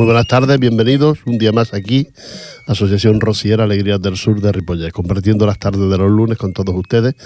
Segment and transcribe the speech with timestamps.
[0.00, 2.08] Muy buenas tardes, bienvenidos un día más aquí,
[2.66, 6.74] Asociación Rociera Alegrías del Sur de Ripollet, compartiendo las tardes de los lunes con todos
[6.74, 7.16] ustedes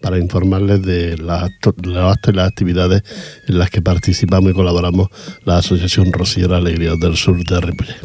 [0.00, 3.04] para informarles de las actos y las actividades
[3.46, 5.10] en las que participamos y colaboramos
[5.44, 8.00] la Asociación Rociera Alegrías del Sur de Ripollet.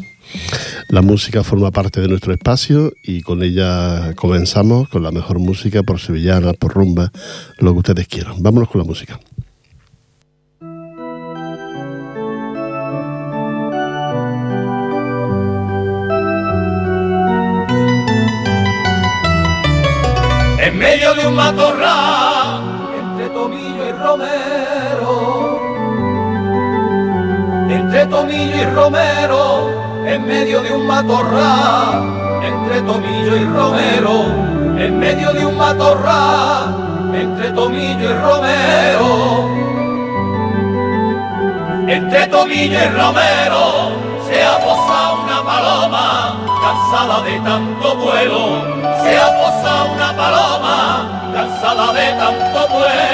[0.90, 5.82] La música forma parte de nuestro espacio y con ella comenzamos con la mejor música
[5.82, 7.12] por sevillana, por rumba,
[7.58, 8.44] lo que ustedes quieran.
[8.44, 9.20] Vámonos con la música.
[23.00, 25.60] Entre tomillo y romero,
[27.70, 29.70] entre tomillo y romero,
[30.06, 34.26] en medio de un matorral, entre tomillo y romero,
[34.78, 39.50] en medio de un matorral, entre tomillo y romero,
[41.88, 43.92] entre tomillo y romero,
[44.28, 48.62] se ha posado una paloma cansada de tanto vuelo,
[49.04, 53.09] se ha posado una paloma, cansada de tanto vuelo.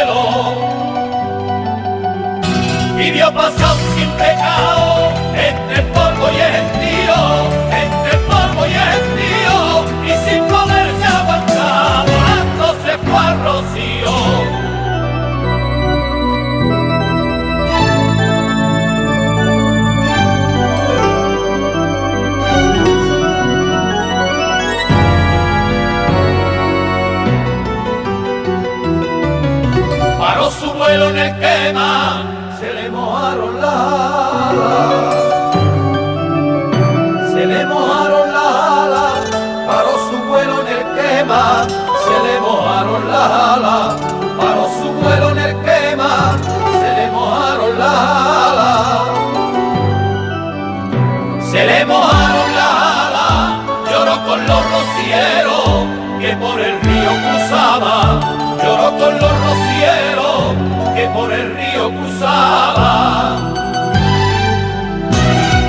[31.66, 32.25] En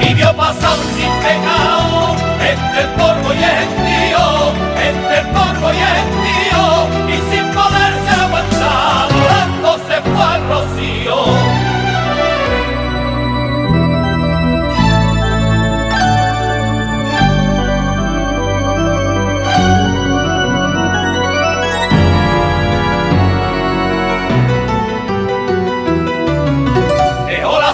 [0.01, 4.25] y vio pasar sin pecado entre el polvo y el tío,
[4.89, 6.65] entre el polvo y el tío
[7.09, 7.46] y sin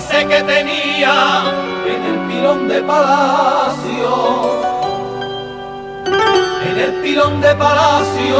[0.00, 1.44] que tenía
[1.86, 4.62] en el pilón de palacio.
[6.66, 8.38] En el pilón de palacio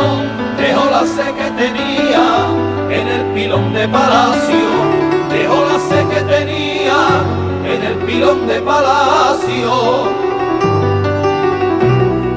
[0.56, 2.46] dejó la sé que tenía.
[2.90, 4.66] En el pilón de palacio
[5.30, 6.96] dejó la sé que tenía.
[7.66, 10.08] En el pilón de palacio.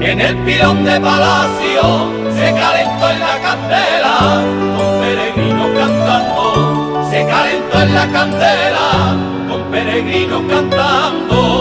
[0.02, 4.44] En el pilón de palacio se calentó en la candela
[4.76, 6.75] con peregrinos cantando.
[7.28, 9.16] Calentó en la candela
[9.70, 11.55] peregrinos cantando.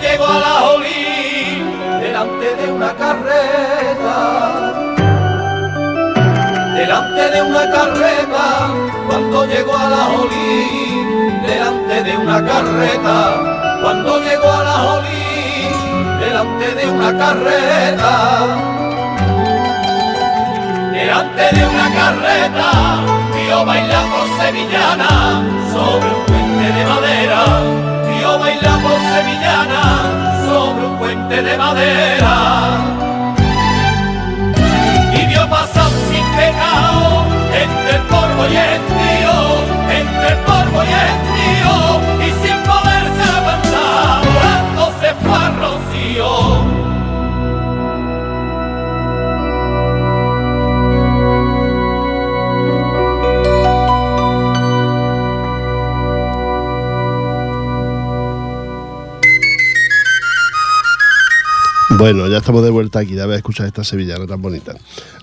[0.00, 1.62] Llego a la Jolí
[2.00, 4.16] delante de una carreta.
[6.74, 8.68] Delante de una carreta,
[9.06, 15.68] cuando llego a la Jolí, delante de una carreta, cuando llego a la Jolí,
[16.20, 18.12] delante de una carreta.
[20.92, 22.70] Delante de una carreta,
[23.34, 25.42] vio bailar por sevillana
[25.72, 27.93] sobre un puente de madera
[28.38, 32.23] bailamos sevillana sobre un puente de madera.
[61.96, 64.74] Bueno, ya estamos de vuelta aquí, ya a esta sevillana tan bonita.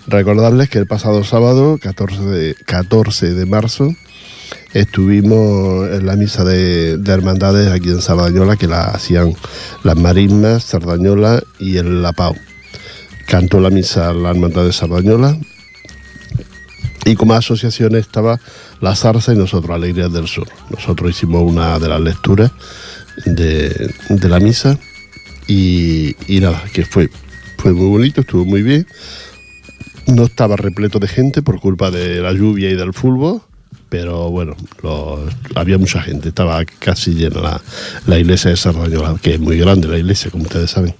[0.06, 3.94] Recordarles que el pasado sábado, 14 de, 14 de marzo,
[4.72, 9.34] estuvimos en la misa de, hermandades aquí en Sardañola, que la hacían
[9.82, 12.36] las marismas, Sardañola y el Lapao.
[13.26, 15.36] Cantó la misa la hermandad de Sardañola
[17.04, 18.40] y como asociación estaba
[18.80, 20.48] La Zarza y nosotros, Alegría del Sur.
[20.70, 22.50] Nosotros hicimos una de las lecturas
[23.26, 24.78] de, la misa
[25.52, 27.10] y, y nada, que fue,
[27.58, 28.86] fue muy bonito, estuvo muy bien.
[30.06, 33.42] No estaba repleto de gente por culpa de la lluvia y del fútbol,
[33.92, 34.56] pero bueno,
[35.54, 37.60] había mucha gente, estaba casi llena
[38.06, 40.94] la, iglesia de Sardañola, que es muy grande la iglesia, como ustedes saben.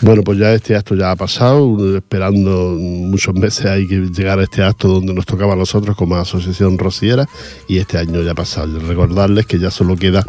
[0.00, 4.44] Bueno, pues ya este acto ya ha pasado, esperando muchos meses hay que llegar a
[4.44, 7.28] este acto donde nos tocaba a nosotros como asociación rociera
[7.68, 8.78] y este año ya ha pasado.
[8.78, 10.24] Recordarles que ya solo queda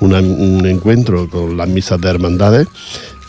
[0.00, 2.68] un encuentro con las misas de hermandades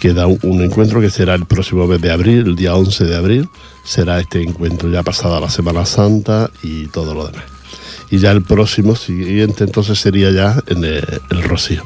[0.01, 3.49] queda un, encuentro que será el próximo mes de abril, el día 11 de abril,
[3.85, 7.54] será este encuentro ya pasada la Semana Santa y todo lo demás
[8.09, 11.83] y ya el próximo siguiente entonces sería ya en el, Rocío.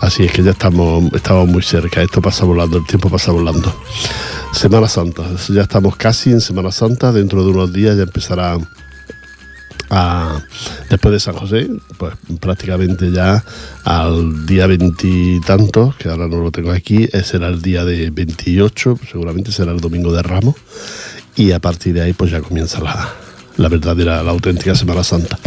[0.00, 3.74] Así es que ya estamos, estamos muy cerca, esto pasa volando, el tiempo pasa volando.
[4.52, 8.58] Semana Santa, ya estamos casi en Semana Santa, dentro de unos días ya empezará
[9.90, 10.40] a,
[10.90, 13.42] después de San José, pues prácticamente ya
[13.84, 19.52] al día veintitantos, que ahora no lo tengo aquí, será el día de 28, seguramente
[19.52, 20.56] será el domingo de Ramos,
[21.36, 23.12] y a partir de ahí pues ya comienza la,
[23.56, 25.38] la verdadera, la auténtica Semana Santa.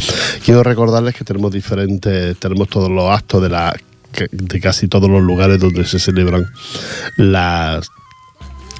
[0.44, 3.76] Quiero recordarles que tenemos diferentes, tenemos todos los actos de la
[4.32, 6.48] de casi todos los lugares donde se celebran
[7.18, 7.92] las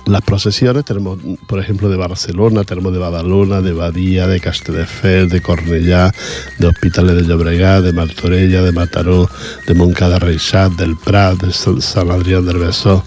[0.08, 1.20] las procesiones tenemos,
[1.50, 6.14] por ejemplo, de Barcelona, tenemos de Badalona, de Badía, de Castelldefels, de Cornellá,
[6.60, 9.30] de Hospitales de Llobregat, de Martorella, de Mataró,
[9.68, 13.04] de Moncada Reixat, del Prat, de San Adrián del Besó,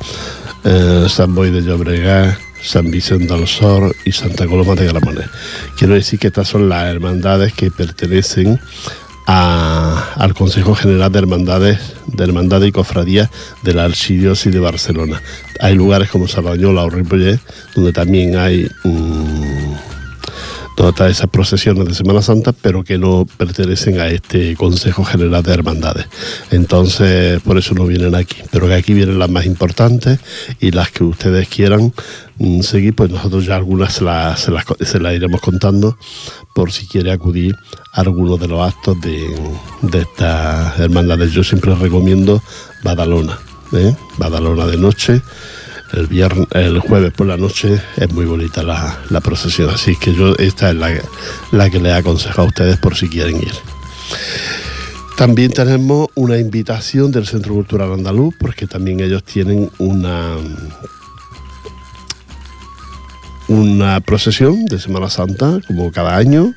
[0.65, 5.27] eh, San Boy de Llobregat, San Vicente del Sor y Santa Coloma de Gramones.
[5.77, 8.61] Quiero decir que estas son las hermandades que pertenecen
[9.27, 13.31] al Consejo General de Hermandades de Hermandades y Cofradías
[13.63, 15.23] de la Archidiócesis de Barcelona.
[15.61, 17.41] Hay lugares como Sardañola o Ripollet
[17.75, 18.69] donde también hay
[20.77, 25.53] todas esas procesiones de Semana Santa, pero que no pertenecen a este Consejo General de
[25.53, 26.07] Hermandades.
[26.51, 30.21] Entonces, por eso no vienen aquí, pero que aquí vienen las más importantes
[30.61, 31.93] y las que ustedes quieran
[32.39, 35.99] mm, seguir, pues nosotros ya algunas se las, iremos contando
[36.55, 37.55] por si quiere acudir
[37.93, 41.33] a alguno de los actos de, estas hermandades.
[41.33, 42.43] Yo siempre recomiendo
[42.83, 43.39] Badalona,
[43.73, 43.95] ¿eh?
[44.19, 45.23] Badalona de noche
[45.93, 49.71] el viernes, el jueves por la noche es muy bonita la, procesión.
[49.71, 53.53] Así que yo esta es la, que les aconsejo a ustedes por si quieren ir.
[55.17, 60.37] También tenemos una invitación del Centro Cultural Andaluz, porque también ellos tienen una,
[63.49, 66.55] una procesión de Semana Santa, como cada año,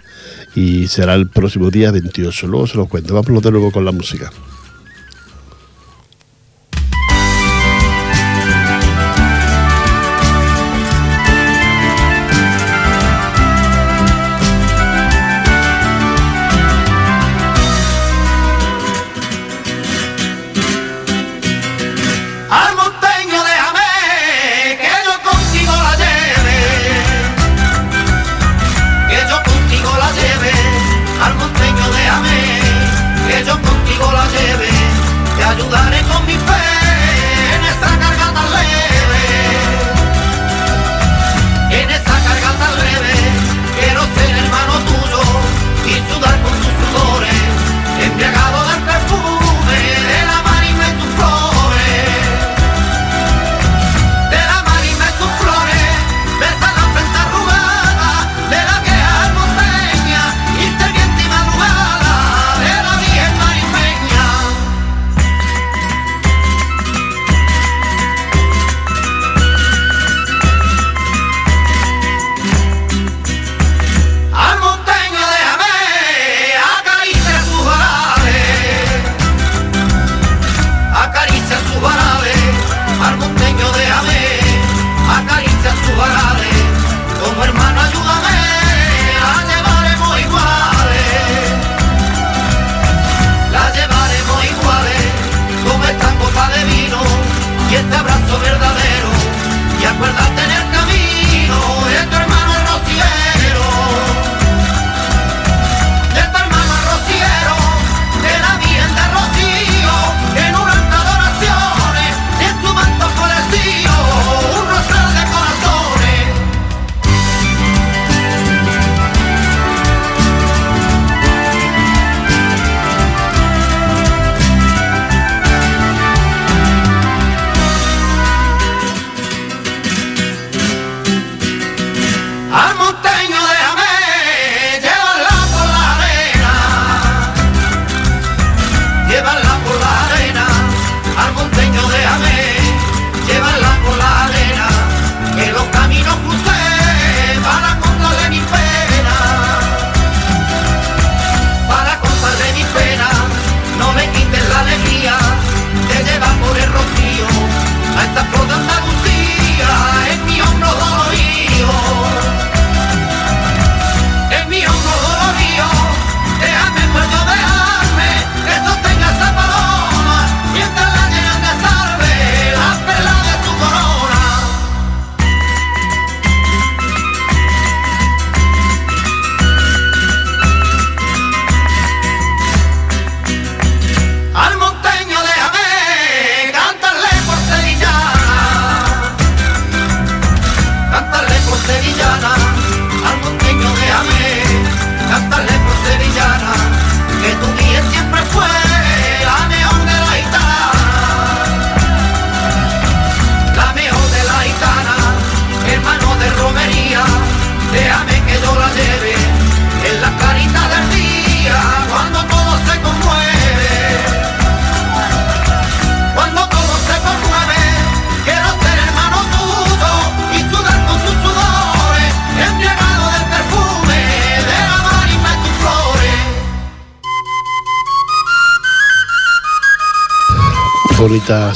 [0.56, 2.48] y será el próximo día 28.
[2.48, 3.14] Luego se los cuento.
[3.14, 4.32] Vamos de nuevo con la música.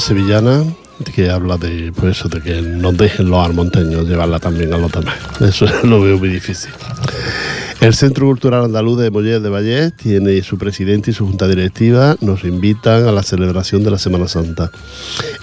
[0.08, 0.64] Sevillana
[1.14, 4.90] que habla de pues eso, de que no dejen los almonteños llevarla también a los
[4.90, 5.14] demás.
[5.40, 6.70] Eso lo veo muy difícil.
[7.82, 12.16] El Centro Cultural Andaluz de Mollet de Vallés tiene su presidente y su junta directiva.
[12.22, 14.70] Nos invitan a la celebración de la Semana Santa.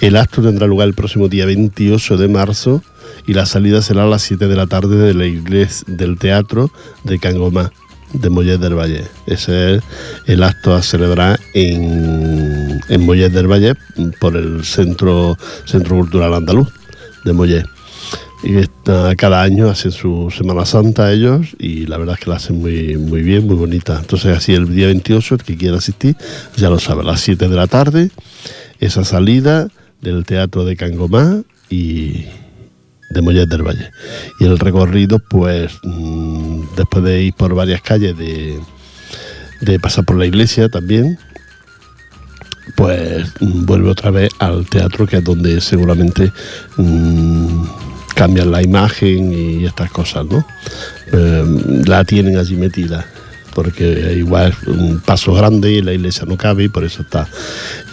[0.01, 2.81] El acto tendrá lugar el próximo día 28 de marzo
[3.27, 6.71] y la salida será a las 7 de la tarde de la iglesia del teatro
[7.03, 7.71] de Cangomá
[8.13, 9.03] de Mollet del Valle.
[9.27, 9.83] Ese es
[10.25, 12.54] el acto a celebrar en,
[12.89, 13.73] en Mollet del Valle
[14.19, 16.69] por el Centro, Centro Cultural Andaluz
[17.23, 17.65] de Mollet.
[18.43, 18.53] Y
[19.17, 22.95] cada año hacen su Semana Santa ellos y la verdad es que la hacen muy,
[22.95, 23.97] muy bien, muy bonita.
[23.99, 26.15] Entonces así el día 28, el que quiera asistir,
[26.55, 28.11] ya lo sabe, a las 7 de la tarde,
[28.79, 29.67] esa salida
[30.01, 31.41] del Teatro de Cangomá
[31.71, 32.25] y
[33.09, 33.89] de Mollet del Valle.
[34.39, 40.27] Y el recorrido, pues, mm, después de ir por varias calles, de pasar por la
[40.27, 41.17] iglesia también,
[42.75, 46.31] pues mm, vuelve otra vez al teatro, que es donde seguramente
[46.77, 47.63] mm,
[48.15, 50.45] cambian la imagen y estas cosas, ¿no?
[51.11, 51.43] Eh,
[51.85, 53.05] la tienen allí metida,
[53.53, 57.27] porque igual es un paso grande y la iglesia no cabe y por eso está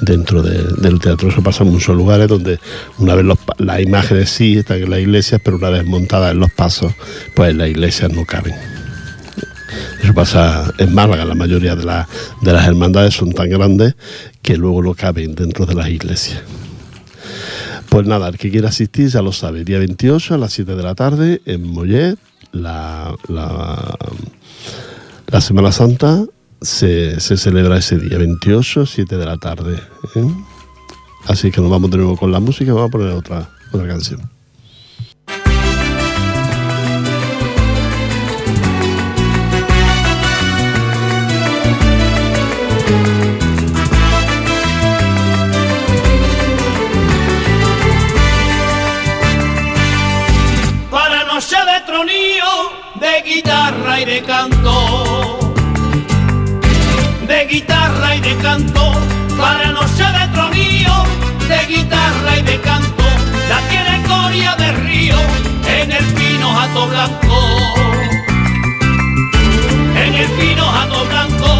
[0.00, 1.28] dentro de- del teatro.
[1.28, 2.58] Eso pasa en muchos lugares donde
[2.98, 6.40] una vez los las imágenes sí están en las iglesias, pero una vez montadas en
[6.40, 6.92] los pasos,
[7.34, 8.54] pues las iglesias no caben.
[10.02, 12.08] Eso pasa en Málaga, la mayoría de, la-
[12.40, 13.94] de las hermandades son tan grandes
[14.42, 16.42] que luego no caben dentro de las iglesias.
[17.88, 20.82] Pues nada, el que quiera asistir ya lo sabe, día 28 a las 7 de
[20.82, 22.16] la tarde en Mollet,
[22.52, 23.98] la, la,
[25.40, 26.24] Semana Santa
[26.60, 29.78] se, se celebra ese día, 28, 7 de la tarde.
[30.14, 30.24] ¿eh?
[31.26, 34.20] Así que nos vamos de nuevo con la música, vamos a poner otra, otra canción.
[61.76, 63.04] Guitarra y de canto.
[63.48, 65.16] La tiene Coria de Río,
[65.80, 67.38] en el pino jato blanco.
[70.04, 71.50] En el pino jato blanco,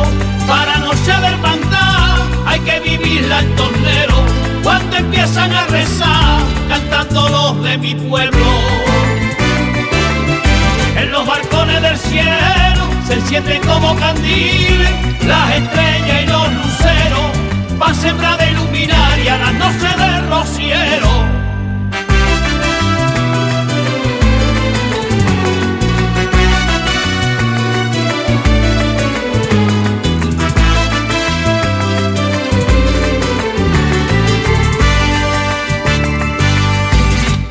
[0.47, 4.17] para noche de hermandad, hay que vivirla en tornero.
[4.63, 8.47] Cuando empiezan a rezar, cantando los de mi pueblo
[10.97, 14.91] en los balcones del cielo se encienden como candiles
[15.27, 17.42] las estrellas y los luceros
[17.83, 21.13] pa' sembrar de luminaria las noches de rociero.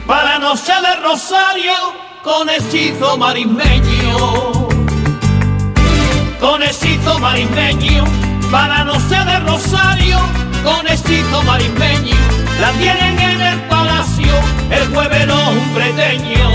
[0.08, 1.74] Para noche de rosario
[2.24, 4.62] con hechizo marismeño
[6.42, 8.04] con hechizo marismeño,
[8.52, 10.20] para noche de rosario,
[10.64, 12.16] con hechizo marismeño,
[12.60, 14.34] la tienen en el palacio,
[14.70, 16.52] el jueves los umbreteños.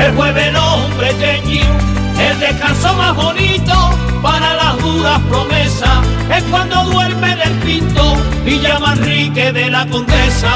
[0.00, 1.68] El jueves los umbreteños,
[2.18, 3.74] el descanso más bonito
[4.22, 5.98] para las duras promesas,
[6.36, 10.52] es cuando duerme del pinto Villa Manrique de la Condesa.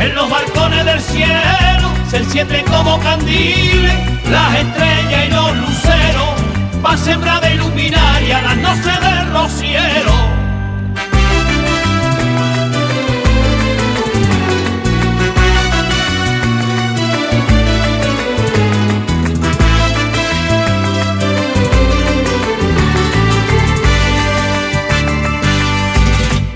[0.00, 3.94] En los balcones del cielo se encienden como candiles
[4.28, 6.51] las estrellas y los luceros
[6.82, 10.12] pa' sembrar de luminaria las noches de rociero.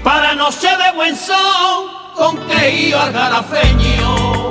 [0.02, 4.47] Para noche de buen son con quejío algarafeño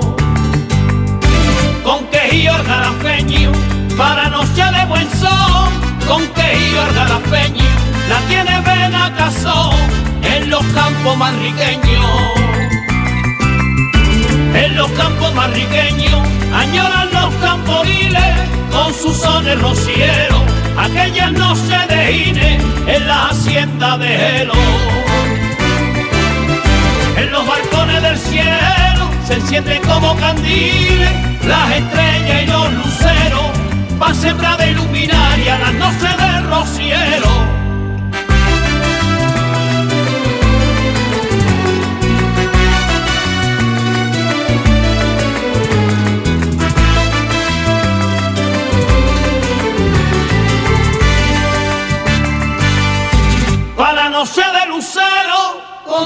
[1.86, 3.51] con quejío algarafeño,
[3.96, 5.69] para de buen son,
[6.07, 7.65] con quejío algarafeño,
[8.09, 9.75] la tiene Benacazón
[10.24, 12.05] en los campos marriqueños.
[14.53, 16.21] En los campos marriqueños
[16.53, 18.33] añoran los camporiles
[18.71, 20.41] con sus sones rocieros,
[20.77, 24.53] aquellas noches de Gine en la hacienda de Gelo
[27.17, 31.12] en los balcones del cielo se encienden como candiles
[31.45, 33.54] las estrellas y los luceros
[33.99, 37.29] pa' sembrar de luminaria las noches de rociero.
[53.75, 54.41] Para noche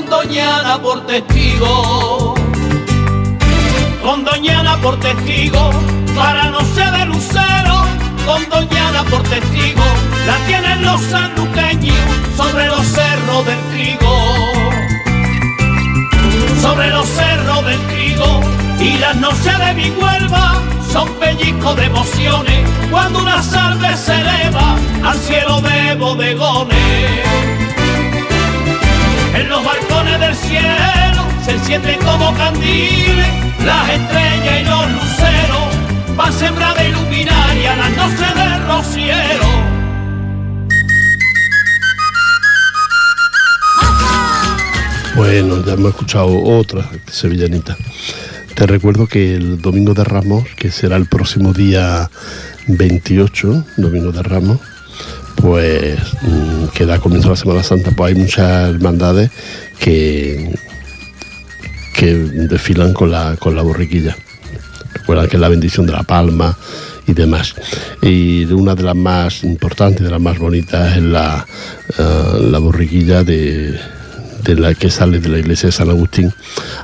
[0.10, 2.34] Doñana por testigo,
[4.04, 5.70] con Doñana por testigo,
[6.16, 7.59] para no ser de lucero,
[8.30, 9.84] con Doñana por testigo,
[10.28, 11.98] la tienen los sanduqueños
[12.38, 14.14] sobre los cerros del trigo,
[16.62, 18.42] sobre los cerros del trigo,
[18.80, 20.62] y las noches de mi Huelva
[20.94, 26.78] son pellizcos de emociones, cuando una salve se eleva al cielo de bodegones.
[29.34, 33.28] En los balcones del cielo se encienden como candiles
[33.66, 35.59] las estrellas y los luceros
[36.20, 39.46] para sembrar de iluminaria las noches de rociero.
[45.16, 47.78] Bueno, ya hemos escuchado otra sevillanita.
[48.54, 52.12] Te recuerdo que el Domingo de Ramos, que será el próximo día
[52.68, 54.60] 28, Domingo de Ramos,
[55.36, 59.32] pues mm, que da comienzo la Semana Santa, pues hay muchas hermandades
[59.80, 60.54] que,
[61.94, 64.18] que desfilan con la, con la borriquilla.
[65.10, 66.56] Recuerda que es la bendición de la palma
[67.08, 67.56] y demás.
[68.00, 71.48] Y una de las más importantes, de las más bonitas, es la,
[71.98, 73.76] eh, la borriquilla de,
[74.44, 76.32] de la que sale de la iglesia de San Agustín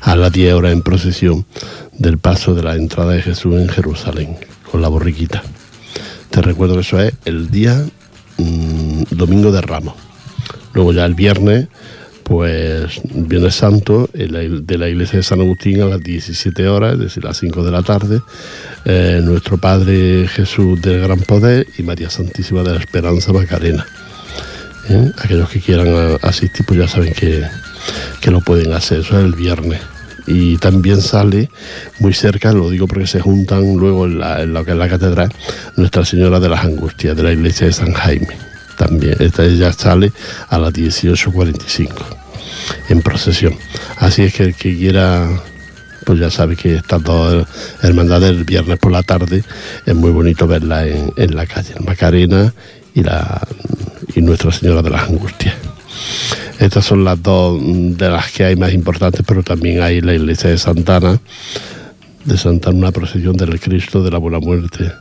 [0.02, 1.46] a las 10 horas en procesión
[2.00, 4.38] del paso de la entrada de Jesús en Jerusalén,
[4.72, 5.44] con la borriquita.
[6.32, 7.86] Te recuerdo que eso es el día
[8.38, 9.94] mm, domingo de Ramos.
[10.74, 11.68] Luego ya el viernes,
[12.26, 17.24] pues Viernes Santo, de la iglesia de San Agustín a las 17 horas, es decir,
[17.24, 18.20] a las 5 de la tarde,
[18.84, 23.86] eh, nuestro Padre Jesús del Gran Poder y María Santísima de la Esperanza Macarena.
[24.90, 25.12] ¿eh?
[25.20, 27.44] Aquellos que quieran eh, asistir, pues ya saben que,
[28.22, 29.82] que lo pueden hacer, eso es el viernes.
[30.26, 31.52] Y también sale
[32.00, 34.90] muy cerca, lo digo porque se juntan luego en, la, en lo que es la
[34.90, 35.32] catedral,
[35.76, 38.36] Nuestra Señora de las Angustias, de la iglesia de San Jaime.
[38.78, 40.12] También, esta ya sale
[40.50, 42.15] a las 18.45
[42.90, 43.56] en procesión.
[43.98, 45.28] Así es que el que quiera,
[46.06, 47.48] pues ya sabe que estas dos
[47.82, 49.44] hermandades el viernes por la tarde
[49.86, 52.54] es muy bonito verla en, la calle, en Macarena
[52.94, 53.46] y, la,
[54.16, 55.56] y Nuestra Señora de las Angustias.
[56.60, 60.50] Estas son las dos de las que hay más importantes, pero también hay la iglesia
[60.50, 61.20] de Santana,
[62.24, 64.92] de Santana una procesión del Cristo de la Buena Muerte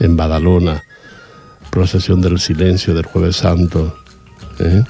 [0.00, 0.82] en Badalona,
[1.70, 3.98] procesión del silencio del Jueves Santo,
[4.58, 4.82] ¿eh?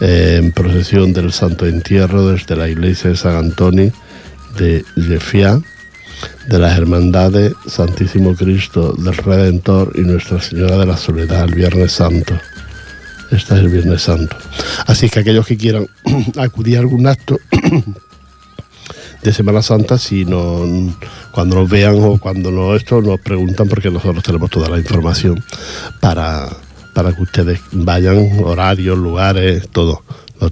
[0.00, 3.92] En procesión del Santo Entierro desde la iglesia de San Antonio
[4.56, 5.60] de Jefia,
[6.48, 11.92] de las hermandades Santísimo Cristo del Redentor y Nuestra Señora de la Soledad el Viernes
[11.92, 12.34] Santo.
[13.30, 14.36] Este es el Viernes Santo.
[14.86, 15.86] Así que aquellos que quieran
[16.36, 17.38] acudir a algún acto
[19.22, 20.64] de Semana Santa, si no,
[21.30, 25.44] cuando nos vean o cuando no esto, nos preguntan porque nosotros tenemos toda la información
[26.00, 26.48] para,
[26.94, 30.02] para que ustedes vayan, horarios, lugares, todo,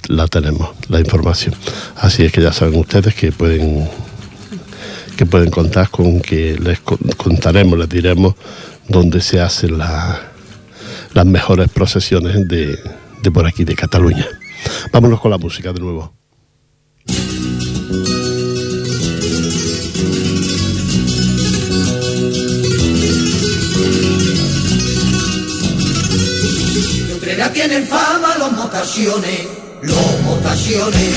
[0.08, 1.54] la tenemos, la información.
[1.96, 3.88] Así es que ya saben ustedes que pueden
[5.16, 8.34] que pueden contar con que les con- contaremos, les diremos
[8.88, 10.20] dónde se hacen la-
[11.12, 12.78] las mejores procesiones de,
[13.22, 14.26] de por aquí, de Cataluña.
[14.92, 16.12] Vámonos con la música de nuevo.
[27.28, 29.40] De Utrera tienen fama los motaciones,
[29.82, 31.14] los motaciones,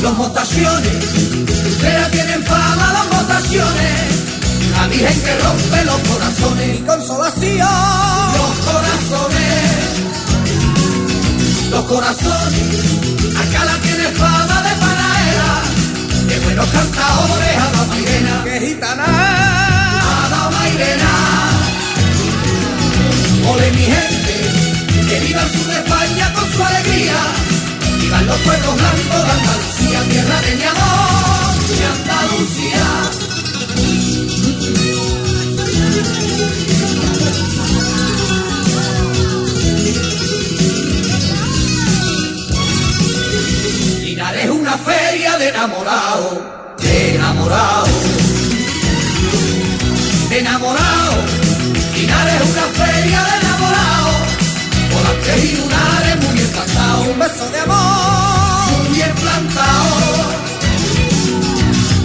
[0.00, 1.14] los motaciones.
[1.44, 3.92] De Utrera tienen fama los motaciones,
[4.70, 6.80] la virgen que rompe los corazones.
[6.80, 7.68] Mi consolación,
[8.38, 9.66] los corazones,
[11.72, 12.68] los corazones.
[13.36, 15.62] Acá la tiene fama de panaera,
[16.28, 18.44] de buenos cantadores a la mairena.
[18.44, 21.47] Que gitana, a la mairena.
[23.50, 24.34] Ole mi gente,
[25.08, 27.16] que viva el sur de España con su alegría.
[28.00, 32.88] Vivan los pueblos blancos de Andalucía, tierra de mi amor, de Andalucía.
[44.38, 47.86] Es una feria de enamorado, de enamorado,
[50.28, 51.47] de enamorado.
[52.08, 54.10] Es una feria de enamorado,
[54.92, 57.06] volantes y lunares muy bien plantados.
[57.06, 59.96] Y un beso de amor, muy bien plantado,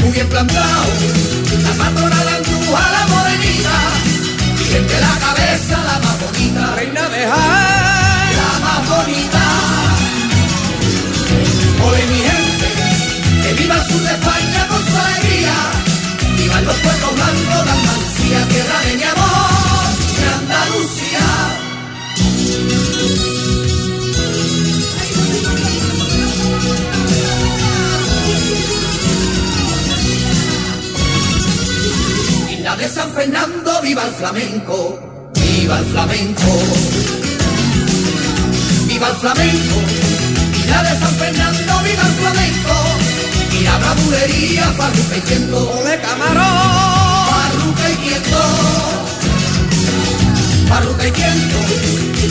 [0.01, 0.85] muy bien plantado.
[1.63, 3.75] La patrona la andújar, la morenita,
[4.57, 6.75] virgen de la cabeza, la más bonita.
[6.75, 9.43] Reina de la más bonita.
[11.85, 12.69] Ole mi gente,
[13.43, 15.55] que viva el sur de España con su alegría.
[16.37, 19.22] Vivan los pueblos blancos de Andalucía, tierra de mi amor,
[32.77, 36.51] de San Fernando, viva el flamenco, viva el flamenco.
[38.87, 39.75] Viva el flamenco,
[40.59, 42.75] y la de San Fernando, viva el flamenco.
[43.51, 45.71] Y la bravulería, farruca y quieto.
[45.79, 47.29] ¡Ole, camarón!
[47.29, 48.72] Farruca y quieto.
[50.67, 51.57] Farruca y tiento,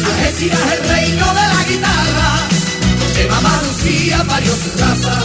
[0.06, 2.30] Algeciras el reino de la guitarra,
[2.98, 5.24] donde mamá Lucía parió su raza,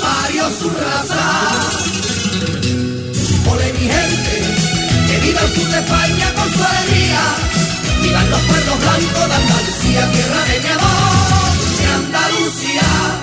[0.00, 1.24] parió su raza.
[3.50, 4.42] Ole mi gente,
[5.08, 7.20] que viva el sur de España con su alegría,
[8.02, 13.18] vivan los pueblos blancos de Andalucía, tierra de mi amor, de Andalucía.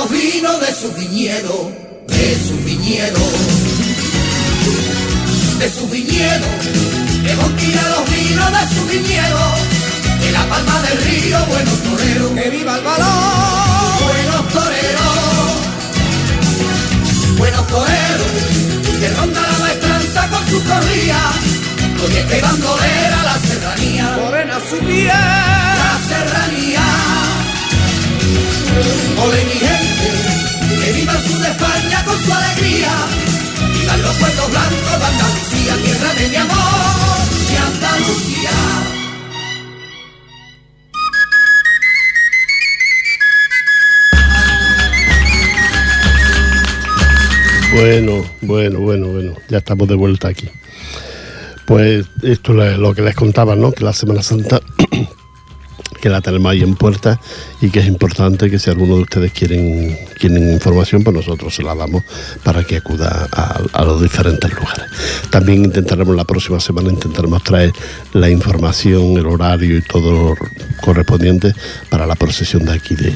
[0.00, 1.70] Los vinos de su viñedo,
[2.06, 3.20] de su viñedo,
[5.58, 6.46] de su viñedo,
[7.22, 9.40] de Montilla los vinos de su viñedo,
[10.22, 13.08] de la palma del río, buenos toreros, que viva el balón.
[14.06, 15.16] buenos toreros,
[17.36, 18.32] buenos toreros,
[19.00, 21.20] que ronda la maestranza con su corría,
[22.06, 25.39] oye que bandolera la serranía, Morena su piel,
[32.32, 32.92] Alegría.
[33.72, 38.50] Vivan los puertos blancos de Andalucía, tierra de mi amor, de Andalucía.
[47.72, 50.48] Bueno, bueno, bueno, bueno, ya estamos de vuelta aquí.
[51.66, 53.70] Pues esto es lo que les contaba, ¿no?
[53.70, 54.60] Que la Semana Santa,
[56.00, 57.20] que la tenemos ahí en puerta
[57.60, 61.62] y que es importante que si alguno de ustedes quieren, quieren información, pues nosotros se
[61.62, 62.02] la damos
[62.42, 64.86] para que acuda a, los diferentes lugares.
[65.30, 67.72] También intentaremos la próxima semana, intentaremos traer
[68.12, 70.34] la información, el horario y todo
[70.82, 71.54] correspondiente
[71.88, 73.12] para la procesión de aquí de,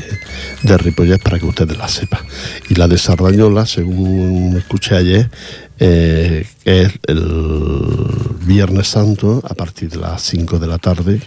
[0.63, 2.21] de para que ustedes la sepan.
[2.69, 5.31] Y la de Sardañola, según escuché ayer,
[5.79, 8.07] eh, es el
[8.47, 11.21] Viernes Santo a partir de las 5 de la tarde,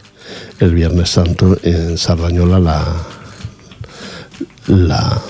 [0.59, 2.95] el Viernes Santo en Sardañola la,
[4.67, 5.21] la,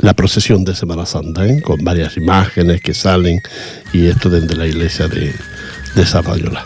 [0.00, 1.60] la procesión de Semana Santa, ¿eh?
[1.62, 3.40] con varias imágenes que salen
[3.92, 5.34] y esto desde la iglesia de,
[5.94, 6.58] de.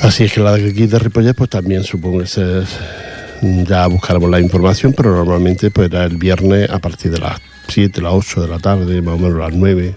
[0.00, 2.64] Así es que la de aquí de Ripollet, pues también supongo que
[3.42, 8.00] ya buscaremos la información, pero normalmente pues era el viernes a partir de las 7,
[8.02, 9.94] las 8 de la tarde, más o menos las 9,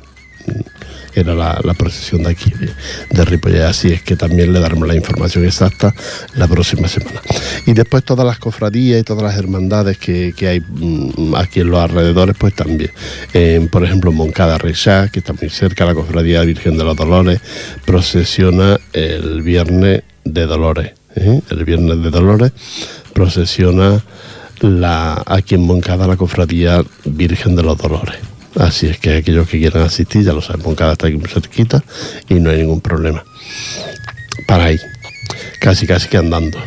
[1.21, 2.69] era la, procesión de aquí de,
[3.09, 5.93] de Ripollet, así es que también le daremos la información exacta
[6.35, 7.21] la próxima semana.
[7.65, 11.69] Y después todas las cofradías y todas las hermandades que, que hay mm, aquí en
[11.69, 12.91] los alrededores, pues también.
[13.71, 17.41] Por ejemplo, Moncada Reixá, que está muy cerca, la cofradía Virgen de los Dolores,
[17.85, 20.93] procesiona el viernes de Dolores.
[21.15, 21.41] ¿eh?
[21.49, 22.51] El viernes de Dolores
[23.13, 24.03] procesiona
[24.59, 28.15] la, aquí en Moncada la cofradía Virgen de los Dolores.
[28.59, 31.83] Así es que aquellos que quieran asistir, ya lo saben, Moncada está aquí muy cerquita
[32.29, 33.23] y no hay ningún problema.
[34.47, 34.79] Para ahí,
[35.59, 36.57] casi casi que andando.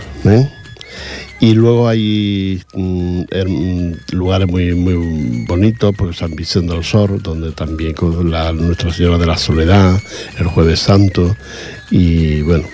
[1.40, 7.53] Y luego hay mm, her- lugares muy, muy bonitos, pues San Vicente del Sor, donde
[7.53, 10.01] también con la Nuestra Señora de la Soledad,
[10.38, 11.37] el Jueves Santo,
[11.90, 12.66] y bueno,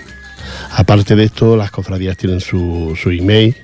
[0.71, 3.55] aparte de esto, las cofradías tienen su, su email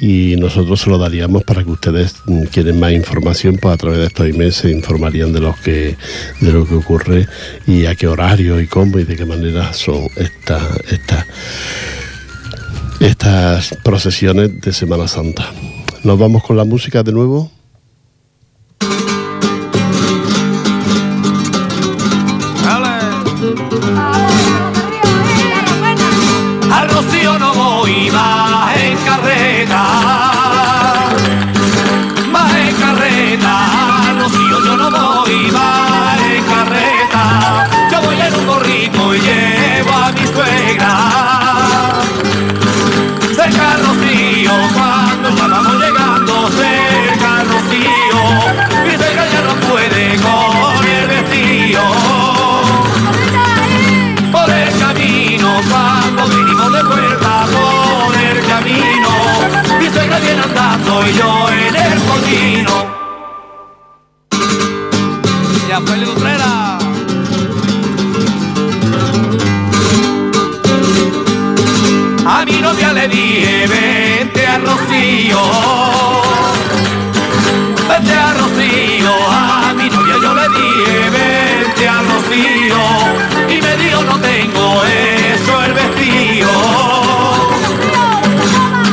[0.00, 3.98] y nosotros se lo daríamos para que ustedes mm, quieren más información, pues a través
[3.98, 5.96] de estos emails se informarían de los que
[6.40, 7.28] de lo que ocurre
[7.66, 11.26] y a qué horario y cómo y de qué manera son estas estas
[13.00, 15.52] estas procesiones de Semana Santa.
[16.02, 17.55] Nos vamos con la música de nuevo.
[38.86, 39.45] En un
[81.78, 86.48] y me dijo no tengo eso el vestido.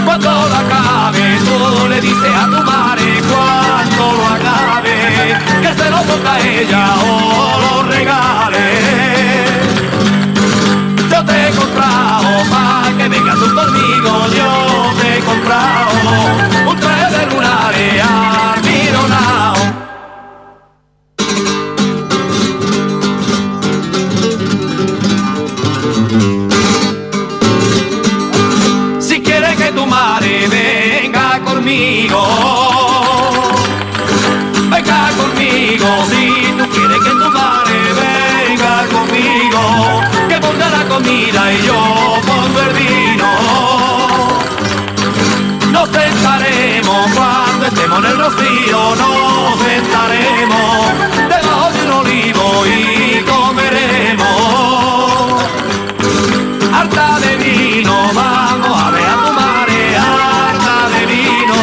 [0.06, 4.96] Cuando lo acabe, tú le dices a tu madre cuando lo acabe,
[5.62, 8.68] que se lo ponga ella o lo regale.
[11.10, 15.92] Yo te he comprado para que vengas tú conmigo, yo te he comprado
[16.68, 19.53] un traje de lunares almironado.
[47.98, 50.88] En el rocío, nos sentaremos
[51.30, 54.30] debajo de un olivo y comeremos.
[56.74, 61.58] Harta de vino, vamos a ver a tu madre, harta de vino,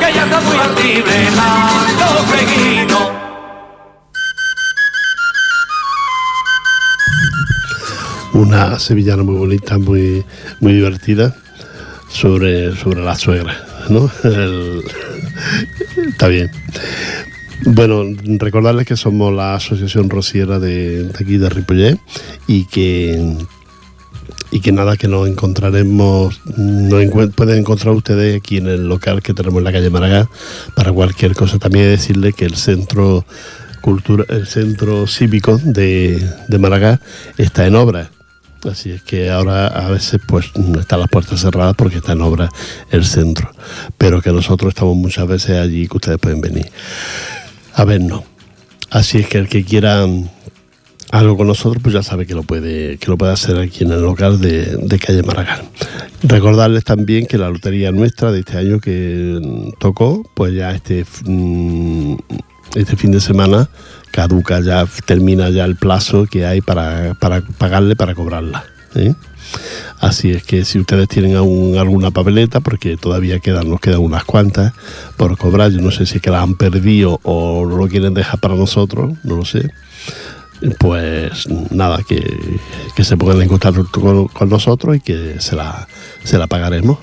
[0.00, 2.98] que ya está muy ardible, tanto freguino.
[8.32, 10.24] Una sevillana muy bonita, muy,
[10.60, 11.34] muy divertida
[12.08, 13.56] sobre, sobre la suegra,
[13.88, 14.10] ¿no?
[14.24, 14.82] El-
[16.14, 16.48] está bien.
[17.66, 18.04] Bueno,
[18.38, 21.98] recordarles que somos la Asociación Rociera de, de aquí de Ripollet
[22.46, 23.36] y que
[24.50, 29.20] y que nada, que nos encontraremos, nos encuen- pueden encontrar ustedes aquí en el local
[29.20, 30.28] que tenemos en la calle Maragall
[30.76, 31.58] para cualquier cosa.
[31.58, 33.24] También decirle que el centro
[33.80, 36.58] cultura, el centro cívico de, de
[37.36, 38.10] está en obra.
[38.70, 42.50] Así es que ahora a veces pues están las puertas cerradas porque está en obra
[42.90, 43.50] el centro.
[43.98, 46.70] Pero que nosotros estamos muchas veces allí que ustedes pueden venir
[47.74, 48.22] a vernos.
[48.90, 50.06] Así es que el que quiera
[51.10, 53.92] algo con nosotros, pues ya sabe que lo puede, que lo puede hacer aquí en
[53.92, 55.62] el local de, calle Maragall.
[56.22, 59.40] Recordarles también que la lotería nuestra de este año que
[59.78, 62.14] tocó, pues ya este, mm,
[62.74, 63.68] este fin de semana
[64.10, 68.64] caduca, ya termina ya el plazo que hay para, para pagarle, para cobrarla.
[69.98, 74.24] Así es que si ustedes tienen aún alguna papeleta, porque todavía quedan, nos quedan unas
[74.24, 74.72] cuantas
[75.16, 78.38] por cobrar, yo no sé si es que la han perdido o lo quieren dejar
[78.38, 79.70] para nosotros, no lo sé
[80.78, 82.22] pues nada, que,
[82.94, 83.86] que se pongan en contacto
[84.32, 85.86] con, nosotros y que se la,
[86.22, 86.98] se la pagaremos.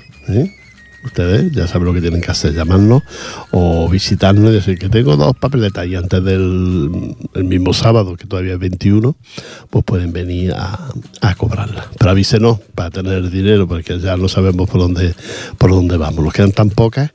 [1.04, 3.04] Ustedes ya saben lo que tienen que hacer, llamarnos
[3.52, 8.26] o visitarnos y decir que tengo dos papeletas y antes del el mismo sábado, que
[8.26, 9.16] todavía es 21,
[9.70, 10.90] pues pueden venir a,
[11.22, 11.88] a cobrarla.
[11.98, 15.16] Pero avísenos para tener dinero, porque ya no sabemos por dónde,
[15.58, 16.24] por dónde vamos.
[16.24, 17.12] Nos quedan tan pocas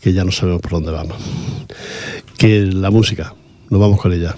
[0.00, 1.16] que ya no sabemos por dónde vamos.
[2.36, 3.34] Que la música,
[3.68, 4.34] nos vamos con ella.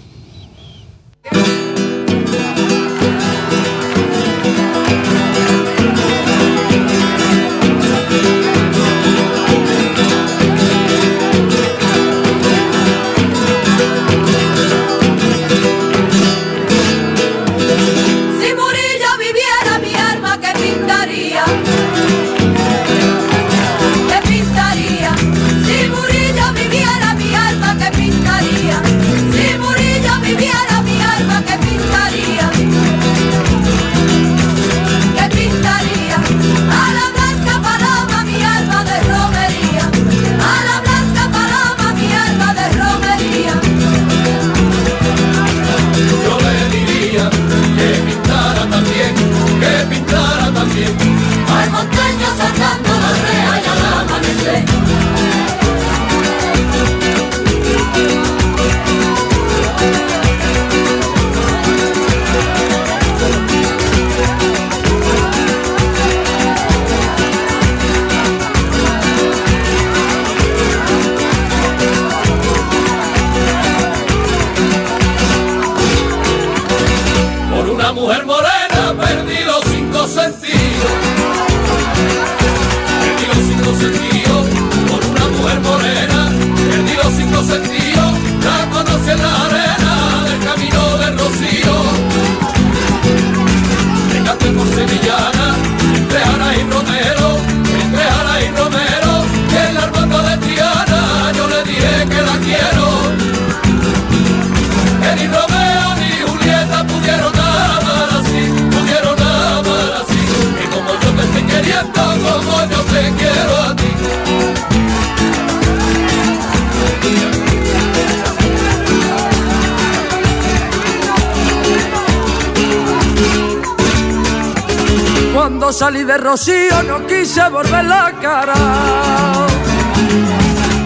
[125.82, 128.54] Salí de Rocío no quise volver la cara.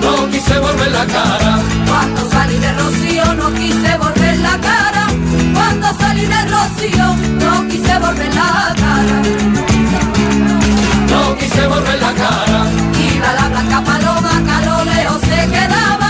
[0.00, 5.04] No quise volver la cara, Cuando salí de Rocío no quise volver la cara.
[5.52, 7.06] Cuando salí de Rocío
[7.44, 9.16] no quise volver la cara.
[11.12, 12.59] no quise volver la cara.
[13.11, 16.09] Iba la blanca paloma que a lo lejos se quedaba.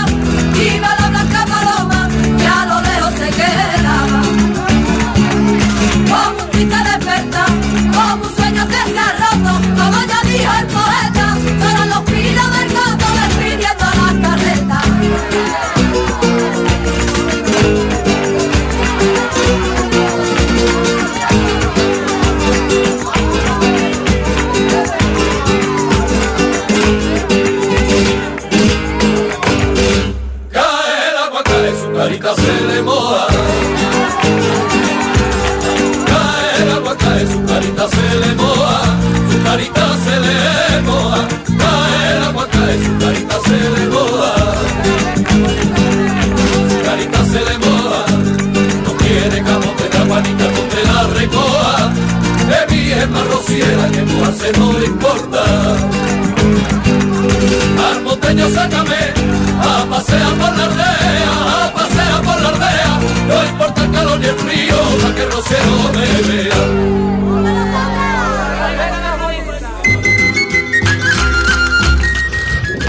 [0.73, 1.99] Iba la blanca paloma
[2.39, 4.19] que a lo lejos se quedaba.
[6.09, 7.06] Como un triste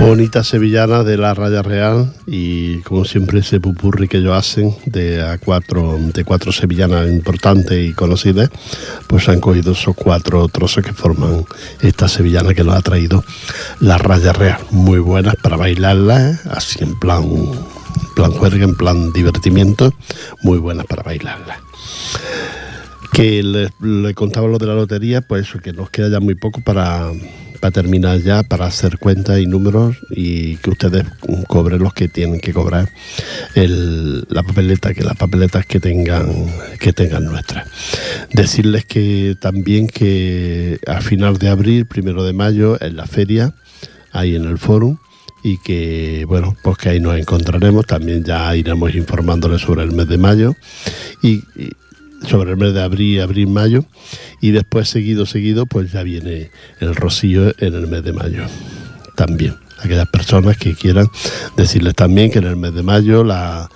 [0.09, 5.21] Bonita sevillana de la Raya Real y como siempre ese pupurri que ellos hacen de
[5.21, 8.49] a cuatro, de cuatro sevillanas importantes y conocidas,
[9.07, 11.45] pues han cogido esos cuatro trozos que forman
[11.83, 13.23] esta sevillana que nos ha traído
[13.81, 14.59] la Raya Real.
[14.71, 16.39] Muy buenas para bailarla, ¿eh?
[16.53, 17.25] así en plan,
[18.17, 19.93] plan juerga, en plan divertimiento,
[20.43, 21.61] muy buenas para bailarla
[23.13, 26.37] que le, le contaba lo de la lotería, pues eso, que nos queda ya muy
[26.37, 27.11] poco para,
[27.59, 31.05] para terminar ya, para hacer cuentas y números y que ustedes
[31.47, 32.89] cobren los que tienen que cobrar
[33.55, 36.47] la papeleta, que las papeletas que tengan,
[36.79, 37.69] que tengan nuestras.
[38.33, 43.55] Decirles que también que a final de abril, primero de mayo, en la feria,
[44.13, 44.99] ahí en el fórum,
[45.43, 50.09] y que bueno pues que ahí nos encontraremos también ya iremos informándoles sobre el mes
[50.09, 50.57] de mayo
[52.27, 53.85] sobre el mes de abril abril mayo
[54.41, 56.51] y después seguido seguido pues ya viene
[56.81, 58.45] el rocío en el mes de mayo
[59.15, 61.09] también aquellas personas que quieran
[61.57, 63.71] decirles también que en el mes de mayo la,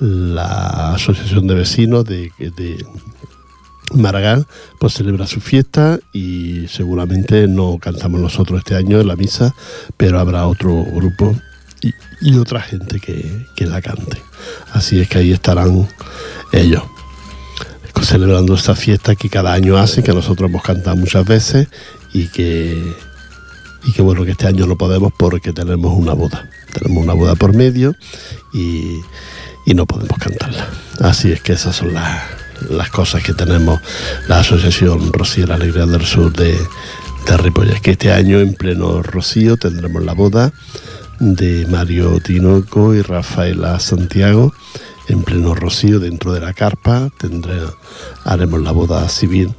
[0.00, 2.84] la asociación de vecinos de, de
[3.94, 4.46] Maragall
[4.78, 9.54] pues celebra su fiesta y seguramente no cantamos nosotros este año en la misa,
[9.96, 11.34] pero habrá otro grupo
[11.82, 14.20] y, y otra gente que, que la cante.
[14.72, 15.88] Así es que ahí estarán
[16.52, 16.82] ellos
[18.02, 21.68] celebrando esta fiesta que cada año hacen, que nosotros hemos cantado muchas veces
[22.12, 22.94] y que,
[23.84, 26.48] y que bueno, que este año no podemos porque tenemos una boda.
[26.72, 27.94] Tenemos una boda por medio
[28.52, 29.00] y,
[29.64, 30.68] y no podemos cantarla.
[31.00, 32.22] Así es que esas son las,
[32.70, 33.80] las cosas que tenemos
[34.28, 36.58] la Asociación Rocío La Alegría del Sur de,
[37.26, 40.52] de Ripollet, que este año en pleno Rocío tendremos la boda
[41.18, 44.52] de Mario Tinoco y Rafaela Santiago
[45.08, 47.60] en pleno Rocío dentro de la carpa tendré,
[48.24, 49.54] haremos la boda civil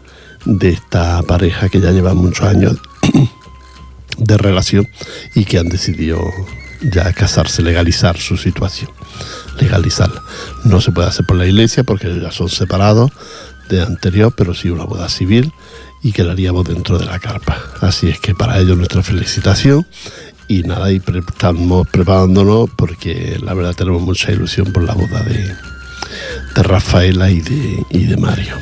[0.46, 2.78] de esta pareja que ya lleva muchos años
[4.18, 4.88] de relación
[5.36, 6.20] y que han decidido
[6.82, 8.92] ya casarse, legalizar su situación,
[9.60, 10.22] legalizarla.
[10.64, 13.12] No se puede hacer por la iglesia porque ya son separados
[13.70, 15.52] de anterior, pero sí una boda civil
[16.04, 17.58] y que la haríamos dentro de la carpa.
[17.82, 19.86] Así es que para ellos nuestra felicitación
[20.48, 25.54] y nada, y estamos preparándonos porque la verdad tenemos mucha ilusión por la boda de,
[26.56, 28.56] de Rafaela y de, y de Mario.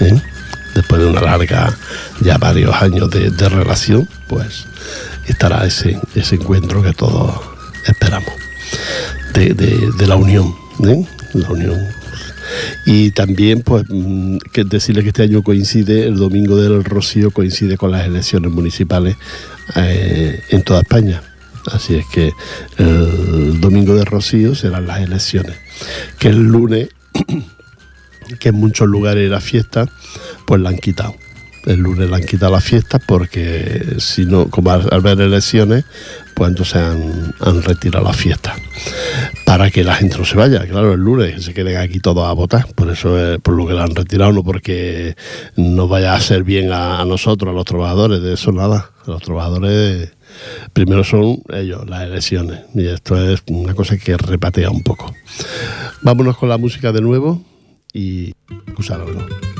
[0.00, 0.20] ¿eh?
[0.74, 1.72] Después de una larga,
[2.20, 4.66] ya varios años de, relación, pues
[5.26, 7.40] estará ese, ese encuentro que todos
[7.86, 8.32] esperamos
[9.34, 10.54] de, de- de la unión,
[10.84, 11.04] ¿eh?
[11.34, 11.78] la unión.
[12.86, 17.76] Y también, pues, mm, que decirle que este año coincide, el domingo del Rocío coincide
[17.76, 19.16] con las elecciones municipales
[19.76, 21.22] eh, en toda España.
[21.72, 22.32] Así es que
[22.76, 25.56] el domingo de Rocío serán las elecciones.
[26.18, 26.88] Que el lunes,
[28.38, 29.88] que en muchos lugares era fiesta,
[30.46, 31.16] pues la han quitado.
[31.64, 35.84] El lunes la han quitado la fiesta porque si no, como al ver elecciones,
[36.34, 38.54] pues entonces han, han retirado la fiesta.
[39.44, 42.32] Para que la gente no se vaya, claro, el lunes se queden aquí todos a
[42.32, 42.66] votar.
[42.74, 45.16] Por eso es por lo que la han retirado, no porque
[45.56, 48.90] nos vaya a hacer bien a, nosotros, a los trabajadores, de eso nada.
[49.06, 50.12] Los trabajadores
[50.72, 52.60] primero son ellos, las elecciones.
[52.74, 55.14] Y esto es una cosa que repatea un poco.
[56.02, 57.42] Vámonos con la música de nuevo
[57.92, 58.32] y
[58.66, 59.53] escucharlo.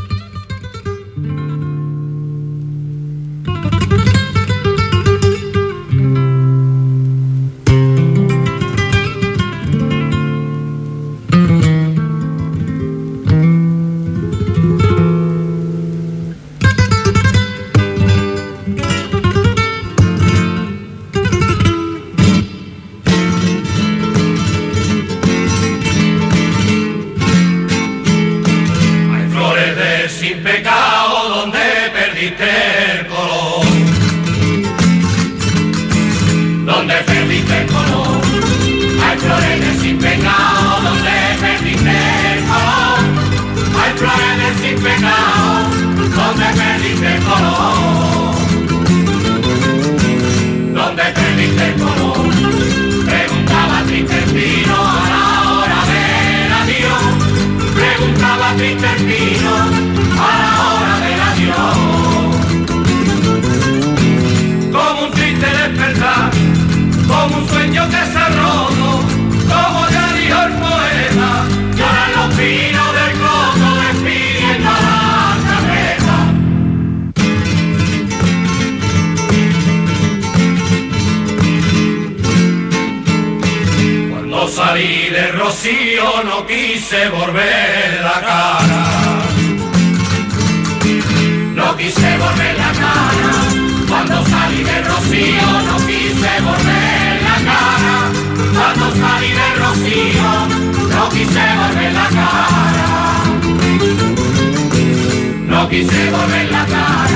[105.75, 107.09] No quise volver la cara.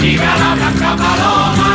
[0.00, 1.69] Mira la blanca paloma,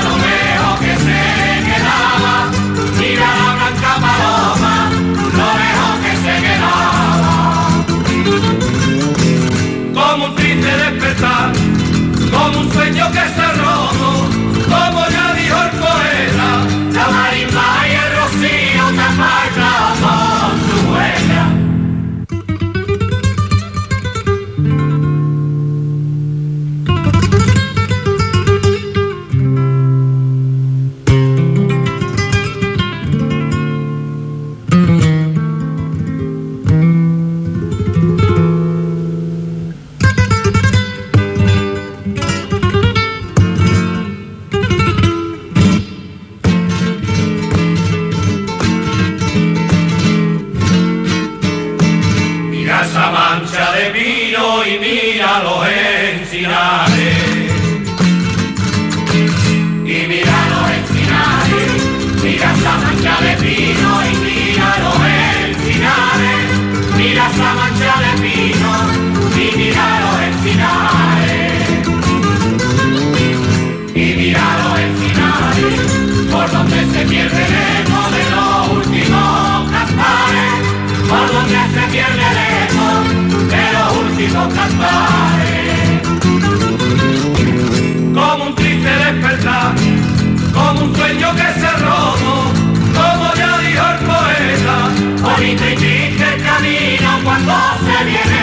[90.65, 92.51] como un sueño que se roto,
[92.97, 94.75] como ya dijo el poeta,
[95.21, 97.53] bonito y triste el camino cuando
[97.85, 98.41] se viene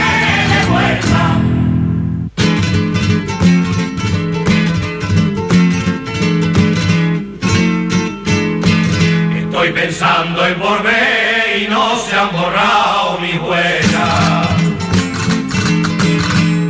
[0.52, 1.22] de vuelta.
[9.36, 14.48] Estoy pensando en volver y no se han borrado mis huellas.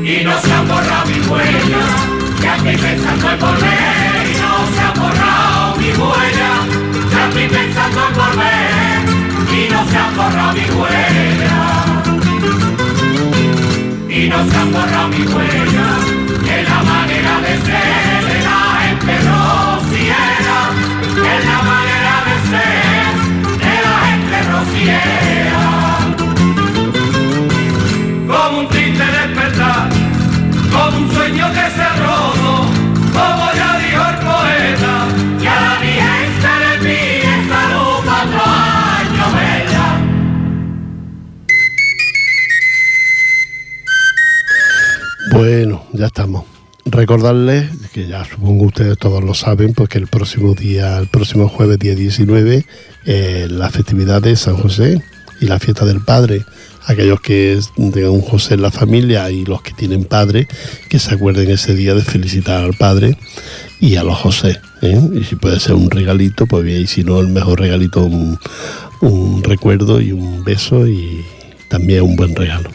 [0.04, 2.42] Y no se han borrado mis huellas.
[2.42, 4.21] Ya estoy pensando en volver
[5.82, 6.60] mis huellas.
[7.10, 9.00] Ya estoy pensando en volver
[9.58, 11.86] y no se han borrado mis huellas.
[14.08, 16.00] Y no se han borrado mis huellas.
[16.56, 20.58] En la manera de ser de la gente rociera.
[21.32, 23.12] En la manera de ser
[23.64, 25.64] de la gente rociera.
[28.30, 29.88] Como un triste despertar,
[30.72, 31.92] como un sueño que se ha
[45.32, 46.44] Bueno, ya estamos.
[46.84, 51.48] Recordarles, que ya supongo ustedes todos lo saben, pues que el próximo día, el próximo
[51.48, 52.66] jueves día 19,
[53.06, 55.02] eh, la festividad de San José
[55.40, 56.44] y la fiesta del Padre.
[56.84, 60.48] Aquellos que tengan un José en la familia y los que tienen padre,
[60.90, 63.16] que se acuerden ese día de felicitar al Padre
[63.80, 64.60] y a los José.
[64.82, 65.00] ¿eh?
[65.14, 69.42] Y si puede ser un regalito, pues bien, y si no, el mejor regalito, un
[69.44, 71.24] recuerdo y un beso y
[71.68, 72.70] también un buen regalo.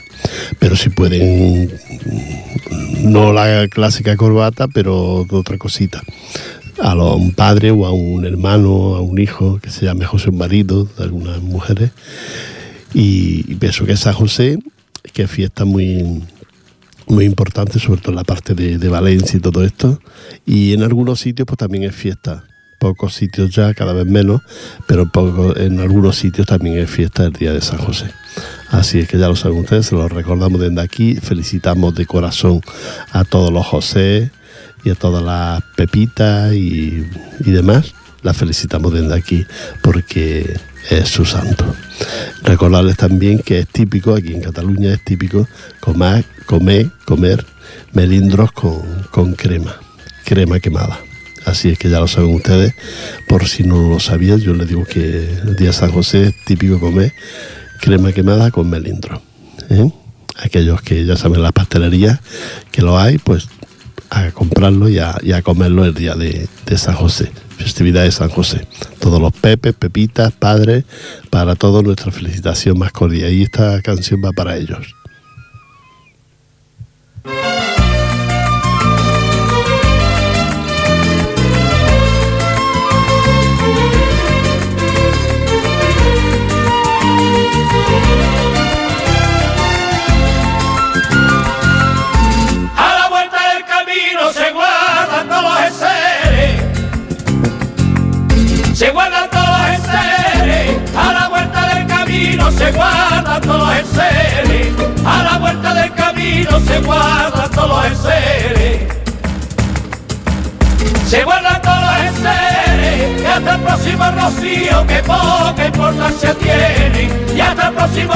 [0.59, 1.71] Pero si pueden,
[3.03, 6.01] no la clásica corbata, pero otra cosita.
[6.79, 10.37] A un padre o a un hermano, a un hijo que se llame José, un
[10.37, 11.91] marido de algunas mujeres.
[12.93, 14.59] Y, y pienso que San José,
[15.13, 16.21] que es fiesta muy,
[17.07, 19.99] muy importante, sobre todo en la parte de, Valencia y todo esto.
[20.45, 22.43] Y en algunos sitios pues también es fiesta.
[22.79, 24.41] Pocos sitios ya, cada vez menos,
[24.87, 25.09] pero
[25.55, 28.11] en algunos sitios también es fiesta el día de San José.
[28.69, 31.15] Así es que ya lo saben ustedes, se lo recordamos desde aquí.
[31.15, 32.61] Felicitamos de corazón
[33.11, 34.31] a todos los José
[34.83, 37.05] y a todas las Pepitas y,
[37.39, 37.93] demás.
[38.23, 39.45] Las felicitamos desde aquí
[39.81, 40.57] porque
[40.89, 41.75] es su santo.
[42.43, 45.47] Recordarles también que es típico, aquí en Cataluña es típico
[45.79, 47.45] comer, comer, comer
[47.93, 48.81] melindros con,
[49.11, 49.75] con crema,
[50.25, 50.99] crema quemada.
[51.45, 52.73] Así es que ya lo saben ustedes,
[53.29, 56.77] por si no lo sabían, yo les digo que el día San José es típico
[56.79, 57.13] comer
[57.77, 59.21] crema quemada con melindros.
[59.69, 59.89] ¿eh?
[60.37, 62.19] Aquellos que ya saben las pastelerías
[62.71, 63.47] que lo hay, pues
[64.09, 68.11] a comprarlo y a, y a comerlo el día de, de San José, festividad de
[68.11, 68.67] San José.
[68.99, 70.85] Todos los pepes, pepitas, padres,
[71.29, 73.31] para todos nuestra felicitación más cordial.
[73.33, 74.96] Y esta canción va para ellos.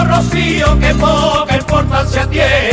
[0.05, 2.70] Rocío que poca importancia tiene.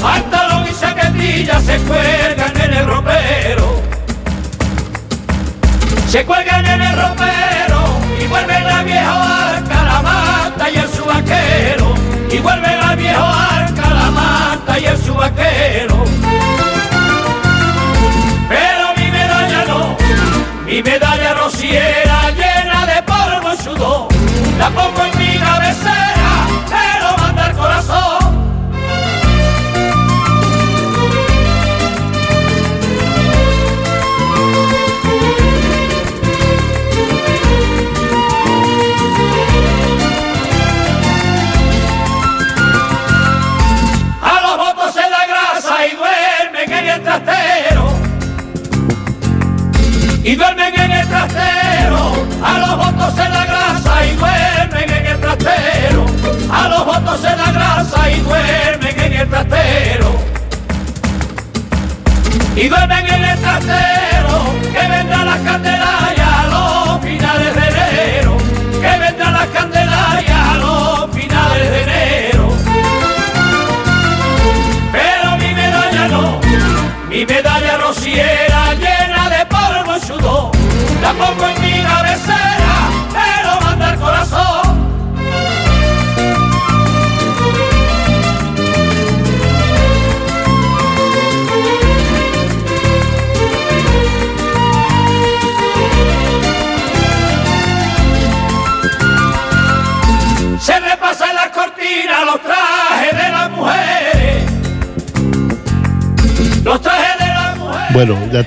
[0.00, 3.82] Pantalón y chaquetilla se cuelgan en el ropero.
[6.08, 7.80] Se cuelgan en el ropero
[8.22, 11.94] y vuelven la vieja arca, la manta y el subaquero.
[12.30, 16.04] Y vuelven la vieja arca, la manta y el subaquero.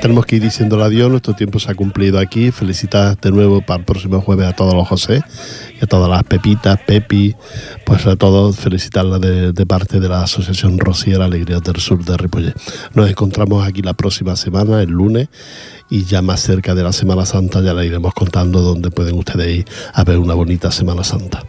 [0.02, 2.52] Tenemos que ir diciendo el adiós, nuestro tiempo se ha cumplido aquí.
[2.52, 5.22] Felicitar de nuevo para el próximo jueves a todos los José
[5.80, 7.36] y a todas las Pepitas, Pepi,
[7.86, 12.18] pues a todos felicitarlas de, de parte de la Asociación Rociera Alegría del Sur de
[12.18, 12.56] Ripollet.
[12.94, 15.28] Nos encontramos aquí la próxima semana, el lunes,
[15.90, 19.60] y ya más cerca de la Semana Santa ya le iremos contando dónde pueden ustedes
[19.60, 21.44] ir a ver una bonita Semana Santa.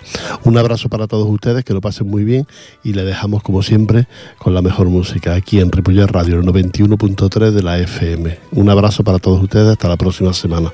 [0.45, 2.47] Un abrazo para todos ustedes, que lo pasen muy bien
[2.82, 4.07] y le dejamos como siempre
[4.38, 8.38] con la mejor música aquí en Ripollet Radio, el 91.3 de la FM.
[8.53, 10.72] Un abrazo para todos ustedes, hasta la próxima semana.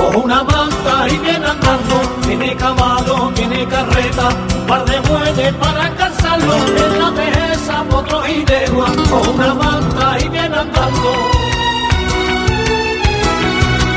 [0.00, 1.96] Con una manta y viene andando.
[2.26, 6.54] Tiene caballo, tiene carreta, un par de bueyes para calzarlo.
[6.54, 11.10] En la mesa, potro y legua, con una manta y viene andando.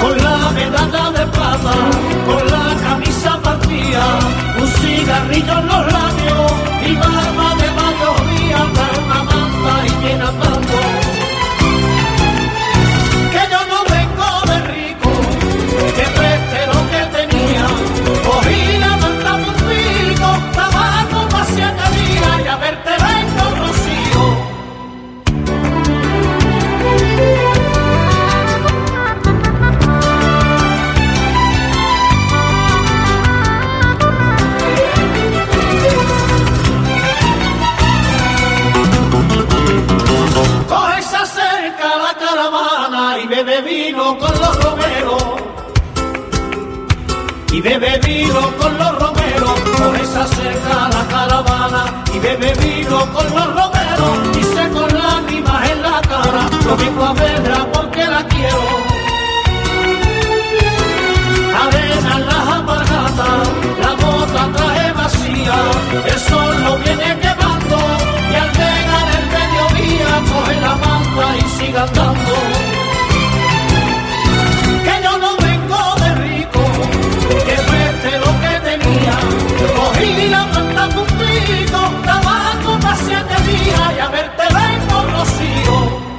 [0.01, 1.73] Con la medalla de plata,
[2.27, 4.05] con la camisa partida,
[4.59, 6.51] un cigarrillo en los labios
[6.85, 7.73] y barba de
[8.75, 11.02] trae una manta y viene andando.
[43.21, 45.23] Y bebe vino con los romeros.
[47.51, 49.59] Y bebe vino con los romeros.
[49.77, 54.33] Coge se acerca la caravana y bebe vino con los romeros.
[54.35, 58.63] Dice con lágrimas en la cara, lo vengo a verla porque la quiero.
[61.63, 63.47] Arena en las apargatas,
[63.79, 65.55] la bota trae vacía,
[66.05, 67.77] el sol lo viene quemando
[68.31, 72.72] y al llegar el mediodía coge la manta y sigue andando.
[79.75, 86.12] Cogí la planta cumplido, trabajo para siete días y haberte la conocido.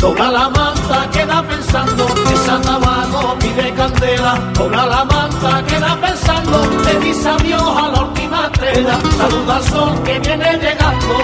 [0.00, 2.06] Dobla la manta, queda pensando.
[2.32, 6.58] Esa tabaco pide candela, dobla la manta, queda pensando.
[6.84, 11.14] Le dice adiós a la última estrella, saluda al sol que viene llegando.